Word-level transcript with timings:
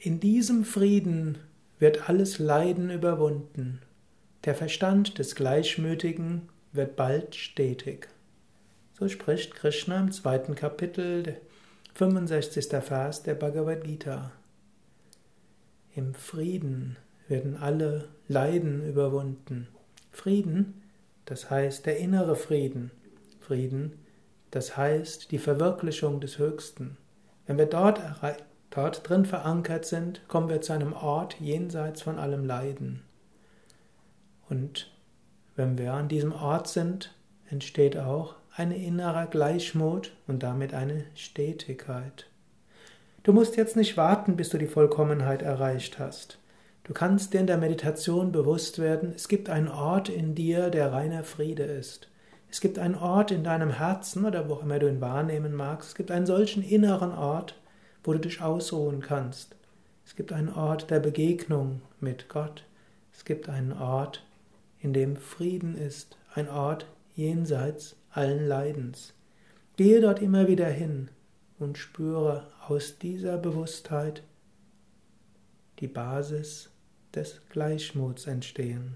In 0.00 0.20
diesem 0.20 0.64
Frieden 0.64 1.38
wird 1.80 2.08
alles 2.08 2.38
Leiden 2.38 2.88
überwunden. 2.88 3.82
Der 4.44 4.54
Verstand 4.54 5.18
des 5.18 5.34
Gleichmütigen 5.34 6.48
wird 6.72 6.94
bald 6.94 7.34
stetig. 7.34 8.06
So 8.96 9.08
spricht 9.08 9.56
Krishna 9.56 9.98
im 9.98 10.12
zweiten 10.12 10.54
Kapitel, 10.54 11.36
65. 11.94 12.66
Vers 12.80 13.24
der 13.24 13.34
Bhagavad 13.34 13.82
Gita. 13.82 14.30
Im 15.96 16.14
Frieden 16.14 16.96
werden 17.26 17.56
alle 17.56 18.08
Leiden 18.28 18.88
überwunden. 18.88 19.66
Frieden, 20.12 20.80
das 21.24 21.50
heißt 21.50 21.86
der 21.86 21.98
innere 21.98 22.36
Frieden. 22.36 22.92
Frieden, 23.40 23.94
das 24.52 24.76
heißt 24.76 25.32
die 25.32 25.38
Verwirklichung 25.38 26.20
des 26.20 26.38
Höchsten. 26.38 26.96
Wenn 27.48 27.58
wir 27.58 27.66
dort, 27.66 28.00
dort 28.70 29.08
drin 29.08 29.24
verankert 29.24 29.84
sind, 29.84 30.26
kommen 30.28 30.48
wir 30.48 30.60
zu 30.60 30.72
einem 30.72 30.92
Ort 30.92 31.36
jenseits 31.40 32.02
von 32.02 32.18
allem 32.18 32.44
Leiden. 32.44 33.02
Und 34.48 34.90
wenn 35.56 35.78
wir 35.78 35.92
an 35.92 36.08
diesem 36.08 36.32
Ort 36.32 36.68
sind, 36.68 37.14
entsteht 37.50 37.96
auch 37.96 38.34
ein 38.56 38.72
innerer 38.72 39.26
Gleichmut 39.26 40.12
und 40.26 40.42
damit 40.42 40.74
eine 40.74 41.04
Stetigkeit. 41.14 42.26
Du 43.22 43.32
musst 43.32 43.56
jetzt 43.56 43.76
nicht 43.76 43.96
warten, 43.96 44.36
bis 44.36 44.48
du 44.48 44.58
die 44.58 44.66
Vollkommenheit 44.66 45.42
erreicht 45.42 45.98
hast. 45.98 46.38
Du 46.84 46.94
kannst 46.94 47.34
dir 47.34 47.40
in 47.40 47.46
der 47.46 47.58
Meditation 47.58 48.32
bewusst 48.32 48.78
werden, 48.78 49.12
es 49.14 49.28
gibt 49.28 49.50
einen 49.50 49.68
Ort 49.68 50.08
in 50.08 50.34
dir, 50.34 50.70
der 50.70 50.92
reiner 50.92 51.22
Friede 51.22 51.64
ist. 51.64 52.08
Es 52.50 52.60
gibt 52.60 52.78
einen 52.78 52.94
Ort 52.94 53.30
in 53.30 53.44
deinem 53.44 53.70
Herzen 53.70 54.24
oder 54.24 54.48
wo 54.48 54.54
immer 54.54 54.78
du 54.78 54.88
ihn 54.88 55.02
wahrnehmen 55.02 55.54
magst. 55.54 55.90
Es 55.90 55.94
gibt 55.94 56.10
einen 56.10 56.24
solchen 56.24 56.62
inneren 56.62 57.12
Ort, 57.12 57.54
wo 58.08 58.14
du 58.14 58.20
dich 58.20 58.40
ausruhen 58.40 59.02
kannst. 59.02 59.54
Es 60.06 60.16
gibt 60.16 60.32
einen 60.32 60.48
Ort 60.48 60.90
der 60.90 60.98
Begegnung 60.98 61.82
mit 62.00 62.30
Gott. 62.30 62.64
Es 63.12 63.26
gibt 63.26 63.50
einen 63.50 63.74
Ort, 63.74 64.24
in 64.80 64.94
dem 64.94 65.14
Frieden 65.14 65.76
ist, 65.76 66.16
ein 66.32 66.48
Ort 66.48 66.86
jenseits 67.14 67.96
allen 68.10 68.48
Leidens. 68.48 69.12
Gehe 69.76 70.00
dort 70.00 70.22
immer 70.22 70.48
wieder 70.48 70.68
hin 70.68 71.10
und 71.58 71.76
spüre 71.76 72.46
aus 72.66 72.98
dieser 72.98 73.36
Bewusstheit 73.36 74.22
die 75.78 75.88
Basis 75.88 76.70
des 77.14 77.42
Gleichmuts 77.50 78.26
entstehen. 78.26 78.86